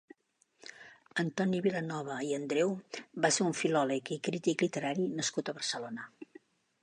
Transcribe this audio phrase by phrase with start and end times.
[1.23, 2.73] Antoni Vilanova i Andreu
[3.25, 6.09] va ser un filòleg i crític literari nascut a Barcelona.